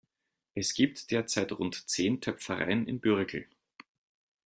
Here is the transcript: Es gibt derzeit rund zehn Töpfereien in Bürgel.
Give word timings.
Es 0.55 0.73
gibt 0.73 1.11
derzeit 1.11 1.51
rund 1.51 1.87
zehn 1.87 2.21
Töpfereien 2.21 2.87
in 2.87 2.99
Bürgel. 3.01 3.47